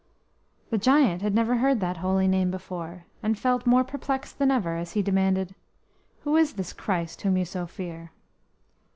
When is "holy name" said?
1.97-2.49